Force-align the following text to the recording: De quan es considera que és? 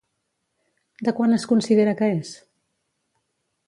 De 1.09 1.13
quan 1.19 1.37
es 1.37 1.47
considera 1.53 1.97
que 2.01 2.11
és? 2.19 2.35